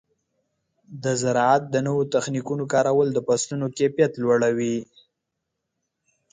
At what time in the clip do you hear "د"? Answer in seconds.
1.03-1.05, 1.69-1.75, 3.13-3.19